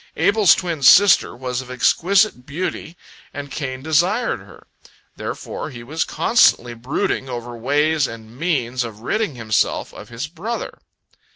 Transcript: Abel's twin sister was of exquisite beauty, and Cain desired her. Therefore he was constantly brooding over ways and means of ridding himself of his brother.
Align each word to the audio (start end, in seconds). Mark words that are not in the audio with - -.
Abel's 0.17 0.55
twin 0.55 0.81
sister 0.81 1.35
was 1.35 1.61
of 1.61 1.69
exquisite 1.69 2.43
beauty, 2.43 2.97
and 3.35 3.51
Cain 3.51 3.83
desired 3.83 4.39
her. 4.39 4.65
Therefore 5.15 5.69
he 5.69 5.83
was 5.83 6.05
constantly 6.05 6.73
brooding 6.73 7.29
over 7.29 7.55
ways 7.55 8.07
and 8.07 8.35
means 8.35 8.83
of 8.83 9.01
ridding 9.01 9.35
himself 9.35 9.93
of 9.93 10.09
his 10.09 10.25
brother. 10.25 10.79